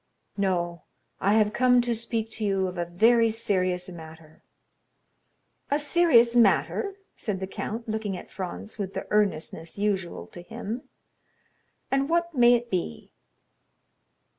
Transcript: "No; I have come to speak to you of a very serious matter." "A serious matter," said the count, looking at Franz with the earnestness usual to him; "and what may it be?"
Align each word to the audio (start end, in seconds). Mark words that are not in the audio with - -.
"No; 0.35 0.85
I 1.19 1.33
have 1.35 1.53
come 1.53 1.79
to 1.81 1.93
speak 1.93 2.31
to 2.31 2.43
you 2.43 2.65
of 2.65 2.79
a 2.79 2.85
very 2.87 3.29
serious 3.29 3.87
matter." 3.87 4.41
"A 5.69 5.77
serious 5.77 6.35
matter," 6.35 6.95
said 7.15 7.39
the 7.39 7.45
count, 7.45 7.87
looking 7.87 8.17
at 8.17 8.31
Franz 8.31 8.79
with 8.79 8.95
the 8.95 9.05
earnestness 9.11 9.77
usual 9.77 10.25
to 10.25 10.41
him; 10.41 10.89
"and 11.91 12.09
what 12.09 12.33
may 12.33 12.55
it 12.55 12.71
be?" 12.71 13.11